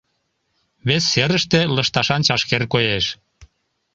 Вес 0.87 1.03
серыште 1.11 1.61
лышташан 1.75 2.21
чашкер 2.27 2.63
коеш. 2.73 3.05